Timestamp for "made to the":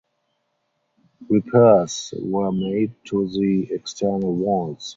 2.51-3.67